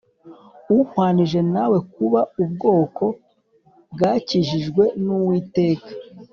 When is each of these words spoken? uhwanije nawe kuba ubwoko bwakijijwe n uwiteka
uhwanije 0.77 1.39
nawe 1.53 1.77
kuba 1.93 2.19
ubwoko 2.43 3.05
bwakijijwe 3.93 4.83
n 5.03 5.05
uwiteka 5.17 5.89